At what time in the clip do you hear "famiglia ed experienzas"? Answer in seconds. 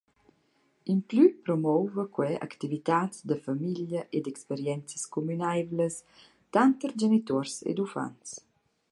3.47-5.03